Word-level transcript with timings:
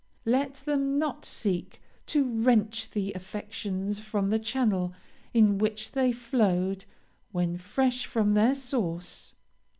Let 0.25 0.55
them 0.55 0.97
not 0.97 1.25
seek 1.25 1.79
to 2.07 2.23
wrench 2.25 2.89
the 2.89 3.13
affections 3.13 3.99
from 3.99 4.31
the 4.31 4.39
channel 4.39 4.93
in 5.31 5.59
which 5.59 5.91
they 5.91 6.11
flowed, 6.11 6.85
when 7.31 7.55
fresh 7.59 8.07
from 8.07 8.33
their 8.33 8.55
source. 8.55 9.35